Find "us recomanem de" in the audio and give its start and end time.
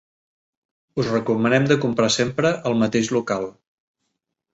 1.03-1.77